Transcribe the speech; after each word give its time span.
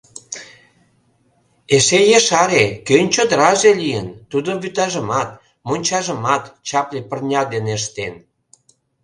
—Эше 1.75 1.99
ешаре, 2.17 2.65
кӧн 2.87 3.05
чодыраже 3.13 3.71
лийын, 3.81 4.07
тудо 4.31 4.49
вӱтажымат, 4.61 5.29
мончажымат 5.67 6.43
чапле 6.67 6.99
пырня 7.09 7.41
дене 7.53 7.71
ыштен. 7.79 8.13